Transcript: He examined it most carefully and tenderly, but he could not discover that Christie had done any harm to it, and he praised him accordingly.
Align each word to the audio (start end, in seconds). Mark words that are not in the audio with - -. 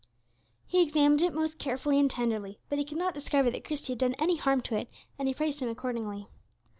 He 0.65 0.81
examined 0.81 1.21
it 1.21 1.31
most 1.31 1.59
carefully 1.59 1.99
and 1.99 2.09
tenderly, 2.09 2.57
but 2.69 2.79
he 2.79 2.85
could 2.85 2.97
not 2.97 3.13
discover 3.13 3.51
that 3.51 3.63
Christie 3.63 3.93
had 3.93 3.99
done 3.99 4.15
any 4.15 4.37
harm 4.37 4.61
to 4.61 4.75
it, 4.75 4.89
and 5.19 5.27
he 5.27 5.33
praised 5.35 5.59
him 5.59 5.69
accordingly. 5.69 6.27